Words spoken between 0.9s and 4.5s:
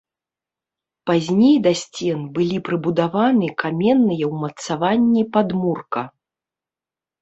Пазней да сцен былі прыбудаваны каменныя